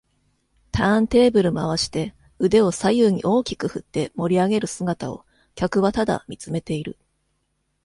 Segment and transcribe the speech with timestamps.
[0.71, 6.97] ターンテーブル回して腕を左右に大きく振って盛りあげる姿を客はただ見つめている